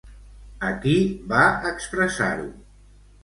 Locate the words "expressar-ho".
1.73-2.47